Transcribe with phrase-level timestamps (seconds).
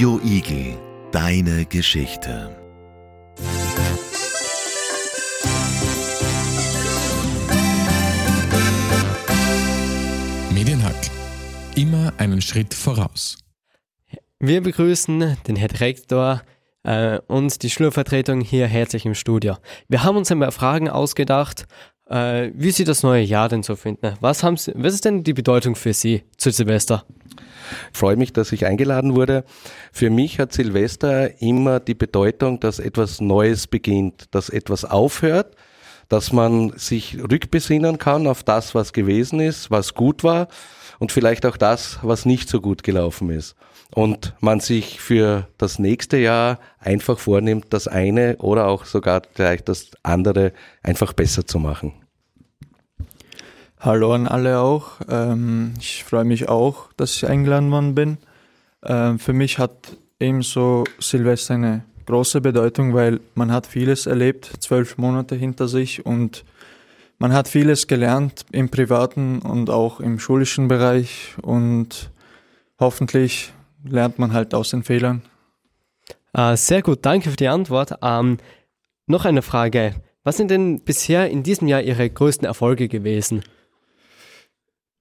[0.00, 0.78] Radio Igel,
[1.12, 2.56] deine Geschichte.
[10.54, 10.94] Medienhack.
[11.76, 13.36] Immer einen Schritt voraus.
[14.38, 16.40] Wir begrüßen den Herr Direktor
[16.82, 19.58] äh, und die Schulvertretung hier herzlich im Studio.
[19.88, 21.66] Wir haben uns einmal Fragen ausgedacht,
[22.10, 24.14] äh, wie Sie das neue Jahr denn so finden.
[24.20, 27.04] Was, haben Sie, was ist denn die Bedeutung für Sie zu Silvester?
[27.92, 29.44] Ich freue mich, dass ich eingeladen wurde.
[29.92, 35.54] Für mich hat Silvester immer die Bedeutung, dass etwas Neues beginnt, dass etwas aufhört,
[36.08, 40.48] dass man sich rückbesinnen kann auf das, was gewesen ist, was gut war
[40.98, 43.54] und vielleicht auch das, was nicht so gut gelaufen ist.
[43.92, 49.64] Und man sich für das nächste Jahr einfach vornimmt, das eine oder auch sogar gleich
[49.64, 51.92] das andere einfach besser zu machen.
[53.80, 55.00] Hallo an alle auch.
[55.08, 58.18] Ähm, ich freue mich auch, dass ich eingeladen worden bin.
[58.84, 64.98] Ähm, für mich hat ebenso Silvester eine große Bedeutung, weil man hat vieles erlebt, zwölf
[64.98, 66.44] Monate hinter sich und
[67.18, 72.10] man hat vieles gelernt im privaten und auch im schulischen Bereich und
[72.78, 73.52] hoffentlich
[73.84, 75.22] lernt man halt aus den Fehlern.
[76.32, 77.98] Äh, sehr gut, danke für die Antwort.
[78.02, 78.38] Ähm,
[79.06, 79.94] noch eine Frage.
[80.22, 83.42] Was sind denn bisher in diesem Jahr Ihre größten Erfolge gewesen?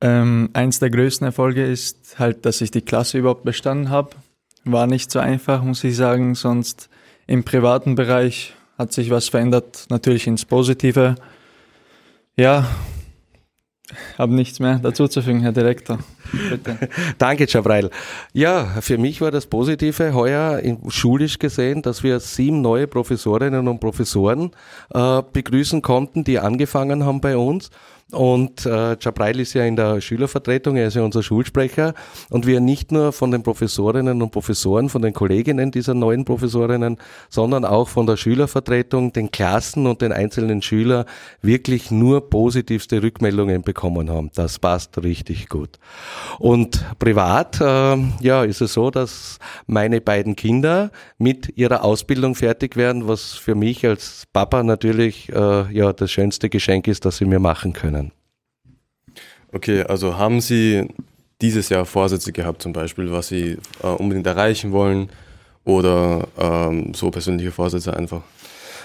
[0.01, 4.11] Ähm, eins der größten Erfolge ist halt, dass ich die Klasse überhaupt bestanden habe.
[4.63, 6.35] War nicht so einfach, muss ich sagen.
[6.35, 6.89] Sonst
[7.27, 11.15] im privaten Bereich hat sich was verändert, natürlich ins Positive.
[12.37, 12.65] Ja,
[14.17, 15.99] habe nichts mehr dazu zu fügen, Herr Direktor.
[16.49, 16.77] Bitte.
[17.17, 17.89] Danke, Jabrail.
[18.33, 23.79] Ja, für mich war das Positive heuer schulisch gesehen, dass wir sieben neue Professorinnen und
[23.79, 24.51] Professoren
[24.93, 27.71] äh, begrüßen konnten, die angefangen haben bei uns.
[28.11, 31.93] Und äh, Jabrail ist ja in der Schülervertretung, er ist ja unser Schulsprecher.
[32.31, 36.97] Und wir nicht nur von den Professorinnen und Professoren, von den Kolleginnen dieser neuen Professorinnen,
[37.29, 41.05] sondern auch von der Schülervertretung, den Klassen und den einzelnen Schülern
[41.43, 44.31] wirklich nur positivste Rückmeldungen bekommen haben.
[44.33, 45.77] Das passt richtig gut.
[46.39, 49.37] Und privat, äh, ja, ist es so, dass
[49.67, 55.71] meine beiden Kinder mit ihrer Ausbildung fertig werden, was für mich als Papa natürlich äh,
[55.71, 57.98] ja das schönste Geschenk ist, das sie mir machen können.
[59.51, 60.87] Okay, also haben Sie
[61.41, 65.09] dieses Jahr Vorsätze gehabt, zum Beispiel, was Sie äh, unbedingt erreichen wollen
[65.65, 68.21] oder ähm, so persönliche Vorsätze einfach?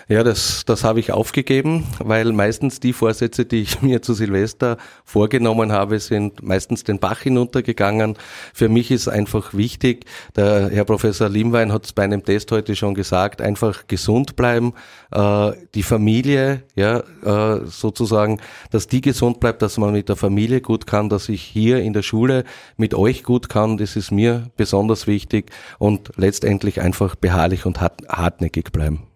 [0.07, 4.77] Ja, das, das habe ich aufgegeben, weil meistens die Vorsätze, die ich mir zu Silvester
[5.05, 8.17] vorgenommen habe, sind meistens den Bach hinuntergegangen.
[8.53, 10.05] Für mich ist einfach wichtig,
[10.37, 14.75] der Herr Professor Limwein hat es bei einem Test heute schon gesagt, einfach gesund bleiben,
[15.11, 18.41] äh, die Familie, ja, äh, sozusagen,
[18.71, 21.95] dass die gesund bleibt, dass man mit der Familie gut kann, dass ich hier in
[21.95, 22.45] der Schule
[22.77, 28.03] mit euch gut kann, das ist mir besonders wichtig und letztendlich einfach beharrlich und hart,
[28.07, 29.14] hartnäckig bleiben.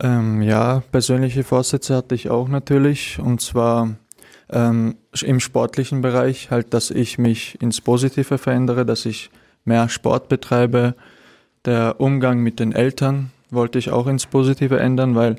[0.00, 3.18] Ähm, ja, persönliche Vorsätze hatte ich auch natürlich.
[3.18, 3.96] Und zwar
[4.50, 9.30] ähm, im sportlichen Bereich halt, dass ich mich ins Positive verändere, dass ich
[9.64, 10.94] mehr Sport betreibe.
[11.64, 15.36] Der Umgang mit den Eltern wollte ich auch ins Positive ändern, weil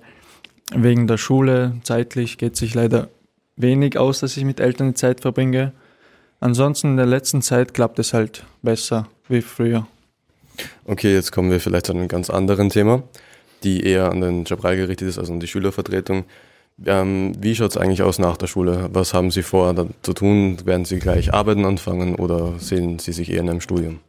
[0.74, 3.10] wegen der Schule zeitlich geht sich leider
[3.56, 5.74] wenig aus, dass ich mit Eltern Zeit verbringe.
[6.40, 9.88] Ansonsten in der letzten Zeit klappt es halt besser wie früher.
[10.86, 13.04] Okay, jetzt kommen wir vielleicht zu einem ganz anderen Thema
[13.66, 16.24] die eher an den Jabral gerichtet ist, also an die Schülervertretung.
[16.86, 18.90] Ähm, wie schaut es eigentlich aus nach der Schule?
[18.92, 20.58] Was haben Sie vor zu tun?
[20.66, 24.00] Werden Sie gleich arbeiten anfangen oder sehen Sie sich eher in einem Studium?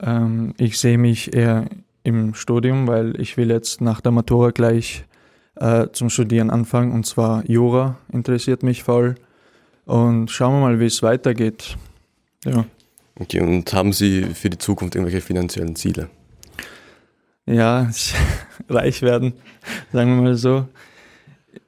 [0.00, 1.66] Ähm, ich sehe mich eher
[2.02, 5.04] im Studium, weil ich will jetzt nach der Matura gleich
[5.56, 9.16] äh, zum Studieren anfangen und zwar Jura interessiert mich voll
[9.84, 11.76] und schauen wir mal, wie es weitergeht.
[12.44, 12.64] Ja.
[13.18, 16.10] Okay, und haben Sie für die Zukunft irgendwelche finanziellen Ziele?
[17.46, 17.90] ja,
[18.68, 19.34] reich werden,
[19.92, 20.66] sagen wir mal so.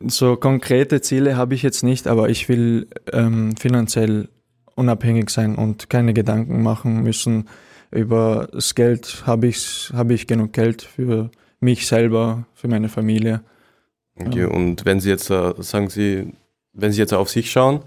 [0.00, 4.28] So konkrete Ziele habe ich jetzt nicht, aber ich will ähm, finanziell
[4.74, 7.48] unabhängig sein und keine Gedanken machen müssen
[7.91, 9.22] über das Geld.
[9.27, 11.30] Habe ich, habe ich genug Geld für
[11.60, 13.41] mich selber, für meine Familie.
[14.18, 14.48] Okay, ja.
[14.48, 16.33] und wenn Sie jetzt, äh, sagen Sie,
[16.72, 17.83] wenn Sie jetzt auf sich schauen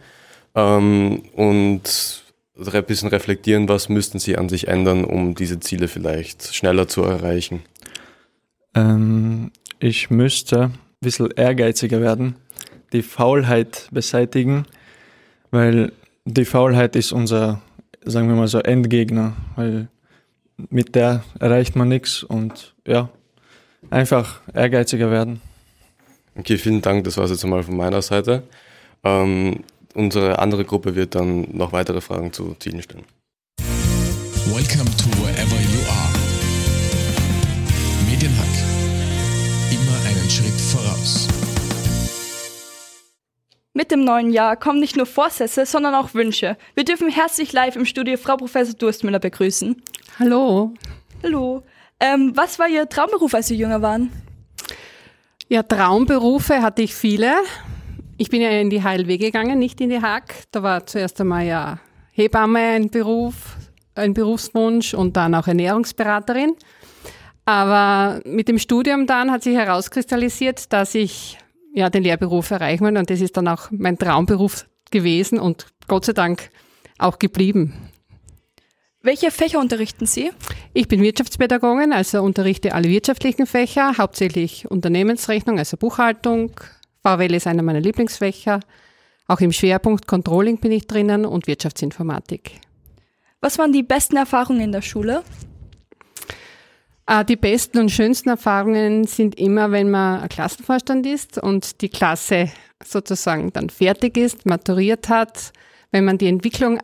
[0.56, 2.24] ähm, und
[2.56, 7.04] ein bisschen reflektieren, was müssten Sie an sich ändern, um diese Ziele vielleicht schneller zu
[7.04, 7.62] erreichen?
[8.76, 12.36] Ähm, ich müsste ein bisschen ehrgeiziger werden,
[12.94, 14.66] die Faulheit beseitigen,
[15.52, 15.92] weil
[16.26, 17.62] die Faulheit ist unser,
[18.04, 19.88] sagen wir mal so, Endgegner, weil
[20.70, 23.10] mit der erreicht man nichts und ja,
[23.90, 25.42] einfach ehrgeiziger werden.
[26.36, 28.44] Okay, vielen Dank, das war es jetzt einmal von meiner Seite.
[29.04, 29.64] Ähm,
[29.94, 33.06] unsere andere Gruppe wird dann noch weitere Fragen zu Zielen stellen.
[34.46, 36.14] Welcome to wherever you are.
[38.10, 38.59] Medienhack.
[39.72, 41.28] Immer einen Schritt voraus.
[43.74, 46.58] Mit dem neuen Jahr kommen nicht nur Vorsätze, sondern auch Wünsche.
[46.74, 49.80] Wir dürfen herzlich live im Studio Frau Professor Durstmüller begrüßen.
[50.18, 50.74] Hallo.
[51.22, 51.64] Hallo.
[52.00, 54.12] Ähm, was war Ihr Traumberuf, als Sie jünger waren?
[55.50, 57.34] Ja, Traumberufe hatte ich viele.
[58.18, 60.34] Ich bin ja in die HLW gegangen, nicht in die Hack.
[60.52, 61.80] Da war zuerst einmal ja
[62.12, 63.36] Hebamme ein Beruf,
[63.94, 66.56] ein Berufswunsch und dann auch Ernährungsberaterin.
[67.50, 71.40] Aber mit dem Studium dann hat sich herauskristallisiert, dass ich
[71.74, 76.06] ja den Lehrberuf erreichen will und das ist dann auch mein Traumberuf gewesen und Gott
[76.06, 76.52] sei Dank
[77.00, 77.74] auch geblieben.
[79.02, 80.30] Welche Fächer unterrichten Sie?
[80.76, 86.52] Ich bin Wirtschaftspädagogin, also unterrichte alle wirtschaftlichen Fächer, hauptsächlich Unternehmensrechnung, also Buchhaltung.
[87.02, 88.60] VWL ist einer meiner Lieblingsfächer.
[89.26, 92.62] Auch im Schwerpunkt Controlling bin ich drinnen und Wirtschaftsinformatik.
[93.42, 95.24] Was waren die besten Erfahrungen in der Schule?
[97.10, 102.52] Äh, Die besten und schönsten Erfahrungen sind immer, wenn man Klassenvorstand ist und die Klasse
[102.84, 105.52] sozusagen dann fertig ist, maturiert hat,
[105.92, 106.80] wenn man die Entwicklung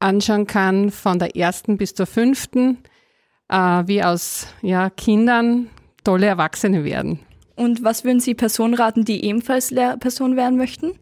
[0.00, 2.78] anschauen kann von der ersten bis zur fünften,
[3.48, 3.56] äh,
[3.86, 5.70] wie aus ja, Kindern
[6.02, 7.20] tolle Erwachsene werden.
[7.54, 10.92] Und was würden Sie Personen raten, die ebenfalls Lehrperson werden möchten?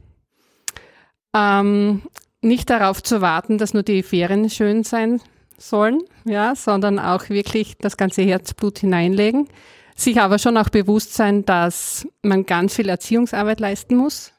[1.34, 2.02] Ähm,
[2.42, 5.20] nicht darauf zu warten, dass nur die Ferien schön sein
[5.56, 9.48] sollen, ja, sondern auch wirklich das ganze Herzblut hineinlegen.
[9.96, 14.32] Sich aber schon auch bewusst sein, dass man ganz viel Erziehungsarbeit leisten muss.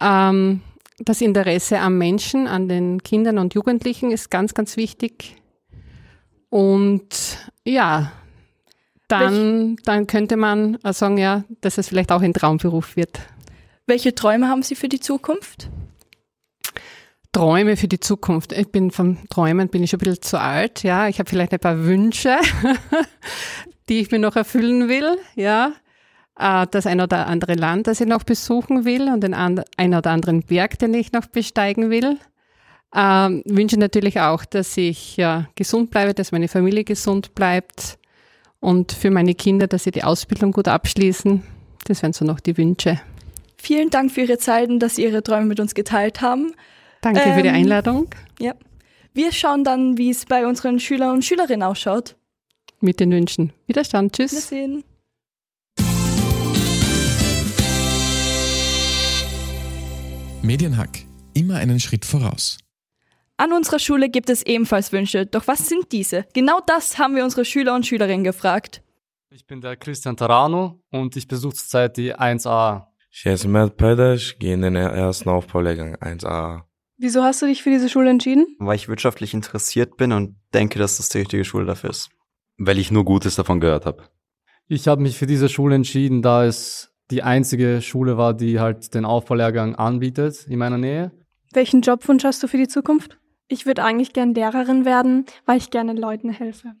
[0.00, 0.62] Ähm,
[0.98, 5.36] das Interesse am Menschen, an den Kindern und Jugendlichen ist ganz, ganz wichtig.
[6.48, 7.08] Und
[7.64, 8.12] ja,
[9.08, 13.20] dann, dann könnte man auch sagen, ja, dass es vielleicht auch ein Traumberuf wird.
[13.86, 15.68] Welche Träume haben Sie für die Zukunft?
[17.32, 18.52] Träume für die Zukunft.
[18.52, 21.08] Ich bin vom Träumen bin ich schon ein bisschen zu alt, ja.
[21.08, 22.36] Ich habe vielleicht ein paar Wünsche,
[23.88, 25.72] die ich mir noch erfüllen will, ja.
[26.38, 30.10] Äh, Das ein oder andere Land, das ich noch besuchen will und den ein oder
[30.10, 32.18] anderen Berg, den ich noch besteigen will.
[32.92, 37.98] Ähm, wünsche natürlich auch, dass ich ja, gesund bleibe, dass meine Familie gesund bleibt
[38.58, 41.44] und für meine Kinder, dass sie die Ausbildung gut abschließen.
[41.84, 43.00] Das wären so noch die Wünsche.
[43.56, 46.54] Vielen Dank für Ihre Zeit und dass Sie Ihre Träume mit uns geteilt haben.
[47.00, 48.08] Danke für die Ähm, Einladung.
[48.38, 48.54] Ja.
[49.12, 52.16] Wir schauen dann, wie es bei unseren Schülern und Schülerinnen ausschaut.
[52.80, 53.52] Mit den Wünschen.
[53.66, 54.14] Widerstand.
[54.14, 54.32] Tschüss.
[54.32, 54.84] Wiedersehen.
[60.42, 61.00] Medienhack.
[61.34, 62.58] Immer einen Schritt voraus.
[63.36, 66.26] An unserer Schule gibt es ebenfalls Wünsche, doch was sind diese?
[66.34, 68.82] Genau das haben wir unsere Schüler und Schülerinnen gefragt.
[69.30, 72.86] Ich bin der Christian Tarano und ich besuche zurzeit die 1a.
[73.10, 76.62] Ich heiße Matt Pedasch, gehe in den ersten Aufbaulehrgang 1a.
[77.02, 78.46] Wieso hast du dich für diese Schule entschieden?
[78.58, 82.10] Weil ich wirtschaftlich interessiert bin und denke, dass das die richtige Schule dafür ist.
[82.58, 84.04] Weil ich nur Gutes davon gehört habe.
[84.68, 88.92] Ich habe mich für diese Schule entschieden, da es die einzige Schule war, die halt
[88.92, 91.10] den Aufbaulehrgang anbietet in meiner Nähe.
[91.54, 93.18] Welchen Jobwunsch hast du für die Zukunft?
[93.48, 96.74] Ich würde eigentlich gern Lehrerin werden, weil ich gerne Leuten helfe.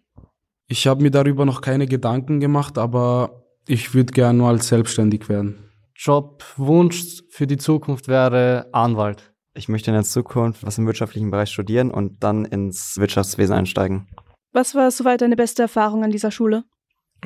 [0.68, 5.30] Ich habe mir darüber noch keine Gedanken gemacht, aber ich würde gern nur als selbstständig
[5.30, 5.70] werden.
[5.96, 9.29] Jobwunsch für die Zukunft wäre Anwalt.
[9.60, 14.08] Ich möchte in der Zukunft was im wirtschaftlichen Bereich studieren und dann ins Wirtschaftswesen einsteigen.
[14.54, 16.64] Was war soweit deine beste Erfahrung an dieser Schule?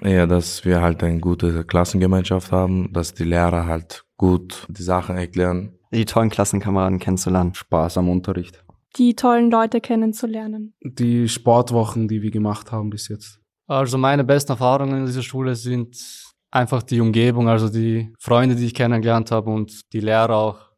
[0.03, 5.17] Ja, dass wir halt eine gute Klassengemeinschaft haben, dass die Lehrer halt gut die Sachen
[5.17, 5.79] erklären.
[5.93, 7.55] Die tollen Klassenkameraden kennenzulernen.
[7.55, 8.65] Spaß am Unterricht.
[8.97, 10.75] Die tollen Leute kennenzulernen.
[10.83, 13.39] Die Sportwochen, die wir gemacht haben bis jetzt.
[13.69, 15.97] Also meine besten Erfahrungen in dieser Schule sind
[16.51, 20.74] einfach die Umgebung, also die Freunde, die ich kennengelernt habe und die Lehrer auch.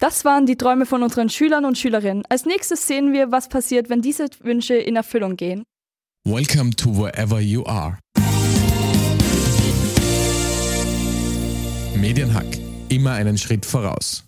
[0.00, 2.22] Das waren die Träume von unseren Schülern und Schülerinnen.
[2.30, 5.62] Als nächstes sehen wir, was passiert, wenn diese Wünsche in Erfüllung gehen.
[6.24, 7.98] Welcome to wherever you are.
[11.94, 12.46] Medienhack.
[12.88, 14.24] Immer einen Schritt voraus.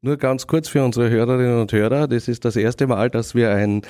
[0.00, 2.08] Nur ganz kurz für unsere Hörerinnen und Hörer.
[2.08, 3.82] Das ist das erste Mal, dass wir ein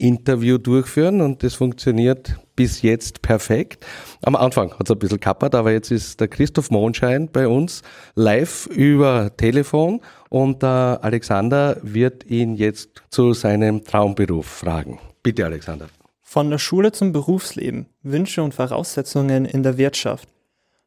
[0.00, 3.86] Telefoninterview durchführen und das funktioniert bis jetzt perfekt.
[4.22, 7.82] Am Anfang hat es ein bisschen kappert, aber jetzt ist der Christoph Mondschein bei uns
[8.14, 14.98] live über Telefon und der Alexander wird ihn jetzt zu seinem Traumberuf fragen.
[15.22, 15.88] Bitte, Alexander.
[16.22, 20.28] Von der Schule zum Berufsleben, Wünsche und Voraussetzungen in der Wirtschaft.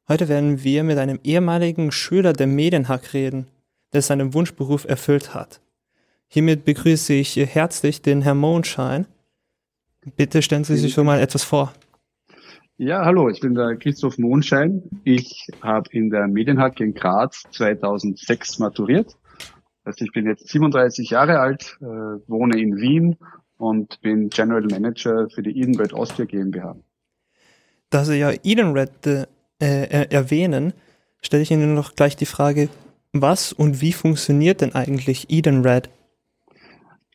[0.07, 3.47] Heute werden wir mit einem ehemaligen Schüler der Medienhack reden,
[3.93, 5.61] der seinen Wunschberuf erfüllt hat.
[6.33, 9.05] Hiermit begrüße ich herzlich den Herrn Mondschein.
[10.15, 11.71] Bitte stellen Sie sich schon mal etwas vor.
[12.75, 14.81] Ja, hallo, ich bin der Christoph Mondschein.
[15.03, 19.15] Ich habe in der Medienhack in Graz 2006 maturiert.
[19.83, 23.15] Also ich bin jetzt 37 Jahre alt, äh, wohne in Wien
[23.57, 26.75] und bin General Manager für die Edenred Austria GmbH.
[27.91, 29.27] da Sie ja Edenred äh,
[29.59, 30.73] äh, erwähnen,
[31.21, 32.69] stelle ich Ihnen noch gleich die Frage,
[33.11, 35.91] was und wie funktioniert denn eigentlich Edenred?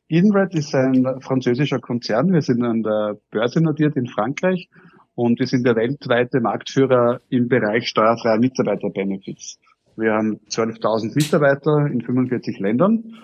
[0.08, 2.32] Edenred ist ein französischer Konzern.
[2.32, 4.68] Wir sind an der Börse notiert in Frankreich
[5.14, 9.58] und wir sind der weltweite Marktführer im Bereich steuerfreier Mitarbeiterbenefits.
[9.96, 13.16] Wir haben 12.000 Mitarbeiter in 45 Ländern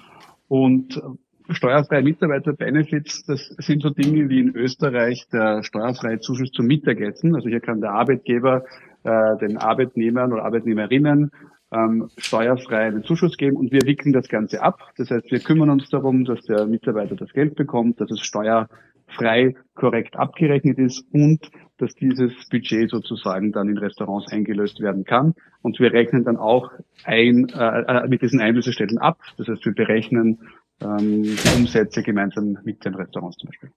[0.48, 1.00] und
[1.48, 7.34] steuerfreie Mitarbeiterbenefits, das sind so Dinge wie in Österreich der steuerfreie Zuschuss zum Mittagessen.
[7.34, 8.64] Also hier kann der Arbeitgeber
[9.04, 11.30] äh, den Arbeitnehmern oder Arbeitnehmerinnen
[11.74, 14.80] ähm, steuerfrei einen Zuschuss geben und wir wickeln das Ganze ab.
[14.96, 19.56] Das heißt, wir kümmern uns darum, dass der Mitarbeiter das Geld bekommt, dass es steuerfrei
[19.74, 25.34] korrekt abgerechnet ist und dass dieses Budget sozusagen dann in Restaurants eingelöst werden kann.
[25.62, 26.70] Und wir rechnen dann auch
[27.04, 29.18] ein, äh, äh mit diesen Einlösestellen ab.
[29.36, 30.38] Das heißt, wir berechnen
[30.80, 33.70] ähm, Umsätze gemeinsam mit den Restaurants zum Beispiel.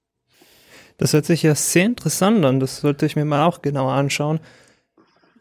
[0.97, 2.59] Das hört sich ja sehr interessant an.
[2.59, 4.39] Das sollte ich mir mal auch genauer anschauen.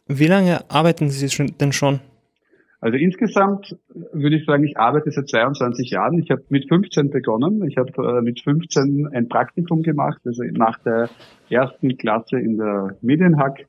[0.06, 1.26] Wie lange arbeiten Sie
[1.60, 2.00] denn schon?
[2.80, 3.76] Also insgesamt
[4.12, 6.18] würde ich sagen, ich arbeite seit 22 Jahren.
[6.18, 7.66] Ich habe mit 15 begonnen.
[7.66, 10.20] Ich habe äh, mit 15 ein Praktikum gemacht.
[10.24, 11.08] Also nach der
[11.48, 13.66] ersten Klasse in der Medienhack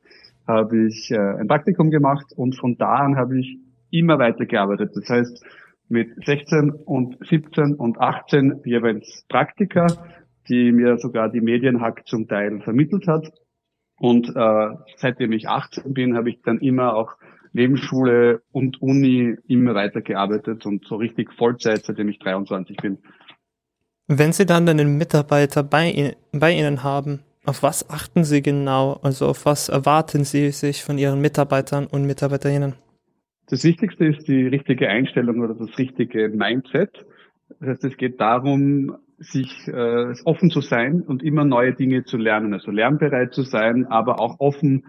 [0.48, 3.58] habe ich äh, ein Praktikum gemacht und von da an habe ich
[3.92, 4.92] immer weiter gearbeitet.
[4.96, 5.46] Das heißt,
[5.90, 9.88] mit 16 und 17 und 18 jeweils Praktika,
[10.50, 13.32] die mir sogar die Medienhack zum Teil vermittelt hat.
[14.00, 17.16] Und äh, seitdem ich 18 bin, habe ich dann immer auch
[17.58, 23.00] neben Schule und Uni immer weiter gearbeitet und so richtig Vollzeit, seitdem ich 23 bin.
[24.08, 29.00] Wenn Sie dann einen Mitarbeiter bei, bei Ihnen haben, auf was achten Sie genau?
[29.02, 32.76] Also auf was erwarten Sie sich von Ihren Mitarbeitern und Mitarbeiterinnen?
[33.50, 36.92] Das Wichtigste ist die richtige Einstellung oder das richtige Mindset.
[37.60, 42.18] Das heißt, es geht darum, sich äh, offen zu sein und immer neue Dinge zu
[42.18, 44.86] lernen, also lernbereit zu sein, aber auch offen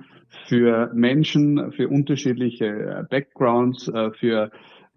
[0.47, 4.51] für Menschen, für unterschiedliche äh, Backgrounds, äh, für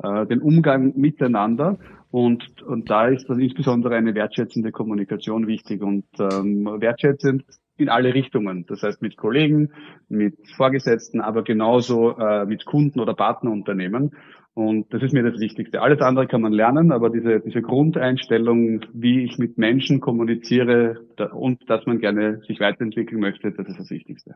[0.03, 1.77] äh, den Umgang miteinander.
[2.11, 7.45] Und, und da ist dann insbesondere eine wertschätzende Kommunikation wichtig und ähm, wertschätzend
[7.77, 8.65] in alle Richtungen.
[8.67, 9.71] Das heißt mit Kollegen,
[10.09, 14.11] mit Vorgesetzten, aber genauso äh, mit Kunden oder Partnerunternehmen.
[14.53, 15.81] Und das ist mir das Wichtigste.
[15.81, 21.27] Alles andere kann man lernen, aber diese, diese Grundeinstellung, wie ich mit Menschen kommuniziere da,
[21.27, 24.35] und dass man gerne sich weiterentwickeln möchte, das ist das Wichtigste.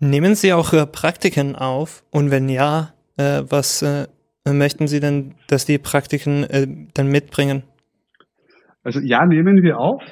[0.00, 2.04] Nehmen Sie auch äh, Praktiken auf?
[2.10, 4.06] Und wenn ja, äh, was äh,
[4.46, 7.62] möchten Sie denn, dass die Praktiken äh, dann mitbringen?
[8.84, 10.02] Also ja, nehmen wir auf.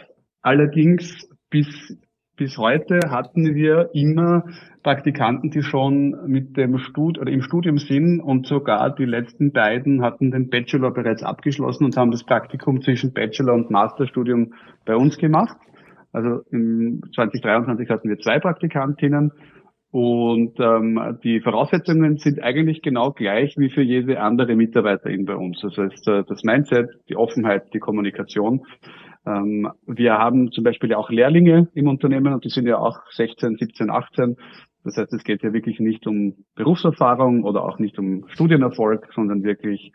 [0.43, 1.97] Allerdings bis
[2.37, 4.45] bis heute hatten wir immer
[4.83, 10.02] Praktikanten, die schon mit dem Stud oder im Studium sind und sogar die letzten beiden
[10.02, 14.52] hatten den Bachelor bereits abgeschlossen und haben das Praktikum zwischen Bachelor und Masterstudium
[14.85, 15.57] bei uns gemacht.
[16.12, 19.33] Also im 2023 hatten wir zwei Praktikantinnen
[19.97, 25.59] und ähm, die Voraussetzungen sind eigentlich genau gleich wie für jede andere Mitarbeiterin bei uns.
[25.62, 28.67] Das heißt, äh, das Mindset, die Offenheit, die Kommunikation.
[29.25, 33.57] Ähm, wir haben zum Beispiel auch Lehrlinge im Unternehmen und die sind ja auch 16,
[33.57, 34.37] 17, 18.
[34.85, 39.45] Das heißt, es geht ja wirklich nicht um Berufserfahrung oder auch nicht um Studienerfolg, sondern
[39.45, 39.93] wirklich,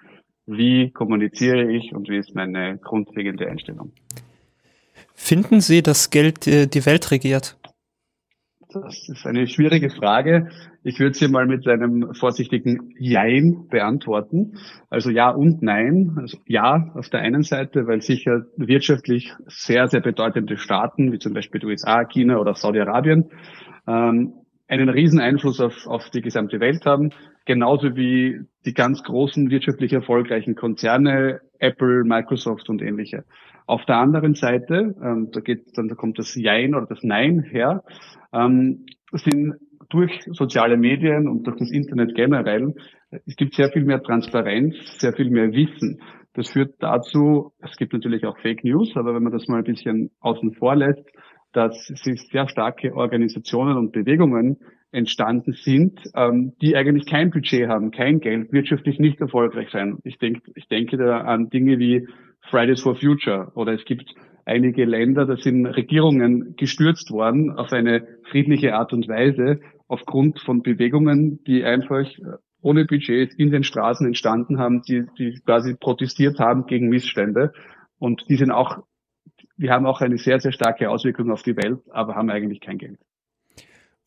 [0.48, 3.92] wie kommuniziere ich und wie ist meine grundlegende Einstellung.
[5.14, 7.61] Finden Sie, dass Geld äh, die Welt regiert?
[8.74, 10.50] Das ist eine schwierige Frage.
[10.84, 14.58] Ich würde sie mal mit einem vorsichtigen Jein beantworten.
[14.90, 16.16] Also ja und nein.
[16.18, 21.34] Also ja auf der einen Seite, weil sicher wirtschaftlich sehr, sehr bedeutende Staaten, wie zum
[21.34, 23.32] Beispiel die USA, China oder Saudi-Arabien,
[23.88, 24.34] ähm,
[24.72, 27.10] einen riesen Einfluss auf, auf die gesamte Welt haben.
[27.46, 33.26] Genauso wie die ganz großen wirtschaftlich erfolgreichen Konzerne, Apple, Microsoft und ähnliche.
[33.68, 37.42] Auf der anderen Seite, ähm, da geht dann da kommt das Jein oder das Nein
[37.42, 37.84] her,
[38.34, 39.56] ähm, sind
[39.90, 42.74] durch soziale Medien und durch das Internet generell,
[43.26, 46.02] es gibt sehr viel mehr Transparenz, sehr viel mehr Wissen.
[46.34, 49.66] Das führt dazu, es gibt natürlich auch Fake News, aber wenn man das mal ein
[49.66, 51.04] bisschen außen vor lässt,
[51.54, 54.58] dass sehr starke Organisationen und Bewegungen
[54.92, 60.00] entstanden sind, ähm, die eigentlich kein Budget haben, kein Geld, wirtschaftlich nicht erfolgreich sein.
[60.04, 62.08] Ich denke, ich denke da an Dinge wie
[62.50, 64.14] Fridays for Future oder es gibt
[64.46, 70.62] einige Länder, da sind Regierungen gestürzt worden auf eine friedliche Art und Weise aufgrund von
[70.62, 72.06] Bewegungen, die einfach
[72.62, 77.54] ohne Budget in den Straßen entstanden haben, die, die quasi protestiert haben gegen Missstände.
[77.98, 78.80] Und die sind auch,
[79.62, 82.78] die haben auch eine sehr, sehr starke Auswirkung auf die Welt, aber haben eigentlich kein
[82.78, 82.98] Geld.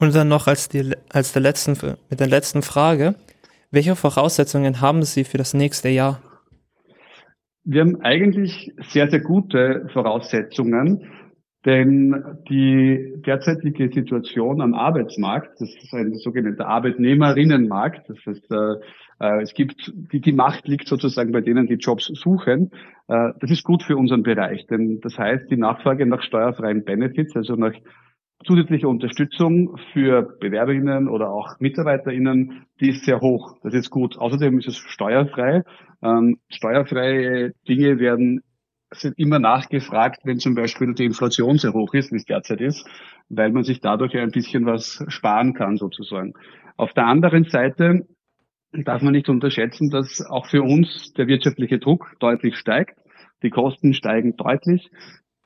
[0.01, 1.79] Und dann noch als, die, als der letzten,
[2.11, 3.15] mit der letzten Frage.
[3.71, 6.21] Welche Voraussetzungen haben Sie für das nächste Jahr?
[7.65, 11.09] Wir haben eigentlich sehr, sehr gute Voraussetzungen.
[11.65, 18.75] Denn die derzeitige Situation am Arbeitsmarkt, das ist ein sogenannter Arbeitnehmerinnenmarkt, das heißt, äh,
[19.21, 22.71] äh, es gibt, die, die Macht liegt sozusagen bei denen, die Jobs suchen.
[23.09, 27.35] Äh, das ist gut für unseren Bereich, denn das heißt, die Nachfrage nach steuerfreien Benefits,
[27.35, 27.73] also nach
[28.45, 33.57] zusätzliche Unterstützung für Bewerberinnen oder auch MitarbeiterInnen, die ist sehr hoch.
[33.63, 34.19] Das ist gut.
[34.19, 35.63] Außerdem ist es steuerfrei.
[36.03, 38.43] Ähm, steuerfreie Dinge werden
[38.95, 42.87] sind immer nachgefragt, wenn zum Beispiel die Inflation sehr hoch ist, wie es derzeit ist,
[43.29, 46.35] weil man sich dadurch ein bisschen was sparen kann sozusagen.
[46.77, 48.07] Auf der anderen Seite
[48.73, 52.99] darf man nicht unterschätzen, dass auch für uns der wirtschaftliche Druck deutlich steigt.
[53.43, 54.91] Die Kosten steigen deutlich.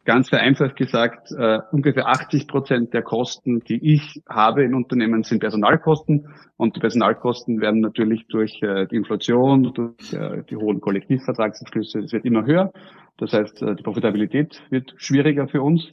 [0.08, 5.40] Ganz vereinfacht gesagt, äh, ungefähr 80 Prozent der Kosten, die ich habe in Unternehmen, sind
[5.40, 6.30] Personalkosten.
[6.56, 12.12] Und die Personalkosten werden natürlich durch äh, die Inflation, durch äh, die hohen Kollektivvertragsabschlüsse, es
[12.14, 12.72] wird immer höher.
[13.18, 15.92] Das heißt, äh, die Profitabilität wird schwieriger für uns.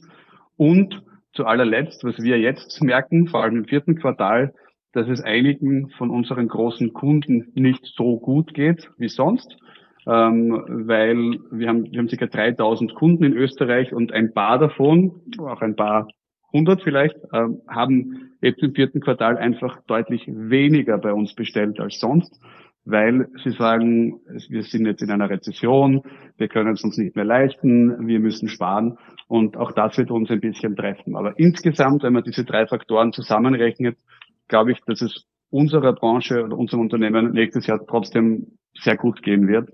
[0.56, 1.02] Und
[1.34, 4.54] zu allerletzt, was wir jetzt merken, vor allem im vierten Quartal,
[4.92, 9.58] dass es einigen von unseren großen Kunden nicht so gut geht wie sonst
[10.06, 12.26] ähm, weil wir haben, wir haben ca.
[12.26, 16.08] 3000 Kunden in Österreich und ein paar davon, auch ein paar
[16.52, 21.98] hundert vielleicht, ähm, haben jetzt im vierten Quartal einfach deutlich weniger bei uns bestellt als
[21.98, 22.40] sonst,
[22.84, 26.02] weil sie sagen, wir sind jetzt in einer Rezession,
[26.36, 30.30] wir können es uns nicht mehr leisten, wir müssen sparen und auch das wird uns
[30.30, 31.16] ein bisschen treffen.
[31.16, 33.98] Aber insgesamt, wenn man diese drei Faktoren zusammenrechnet,
[34.46, 39.48] glaube ich, dass es unserer Branche oder unserem Unternehmen nächstes Jahr trotzdem sehr gut gehen
[39.48, 39.68] wird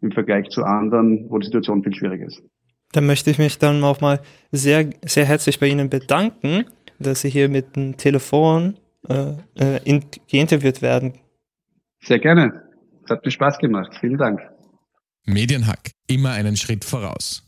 [0.00, 2.42] im Vergleich zu anderen, wo die Situation viel schwieriger ist.
[2.92, 6.64] Dann möchte ich mich dann auch mal sehr, sehr herzlich bei Ihnen bedanken,
[6.98, 8.78] dass Sie hier mit dem Telefon
[9.08, 11.14] äh, äh in, geinterviewt werden.
[12.00, 12.62] Sehr gerne.
[13.04, 13.92] Es hat mir Spaß gemacht.
[14.00, 14.40] Vielen Dank.
[15.26, 15.90] Medienhack.
[16.06, 17.47] Immer einen Schritt voraus.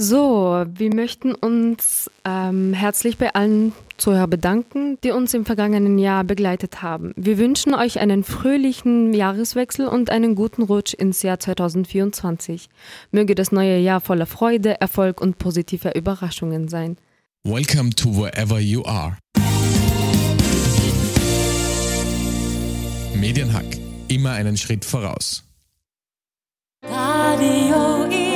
[0.00, 6.22] So, wir möchten uns ähm, herzlich bei allen Zuhörern bedanken, die uns im vergangenen Jahr
[6.22, 7.12] begleitet haben.
[7.16, 12.68] Wir wünschen euch einen fröhlichen Jahreswechsel und einen guten Rutsch ins Jahr 2024.
[13.10, 16.96] Möge das neue Jahr voller Freude, Erfolg und positiver Überraschungen sein.
[17.42, 19.18] Welcome to wherever you are.
[23.16, 23.66] Medienhack.
[24.06, 25.42] Immer einen Schritt voraus.
[26.84, 28.27] Radio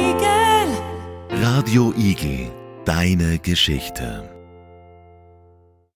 [1.43, 2.53] Radio Igel,
[2.85, 4.32] deine Geschichte.